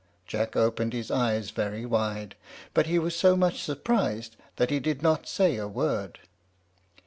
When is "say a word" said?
5.27-6.17